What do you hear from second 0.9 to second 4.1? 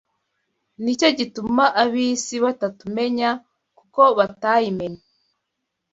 cyo gituma ab’isi batatumenya, kuko